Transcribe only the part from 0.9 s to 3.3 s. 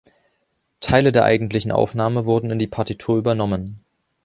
der eigentlichen Aufnahme wurden in die Partitur